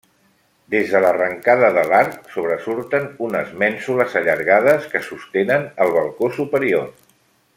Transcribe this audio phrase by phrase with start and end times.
[0.75, 6.91] Des de l'arrencada de l'arc sobresurten unes mènsules allargades que sostenen el balcó superior.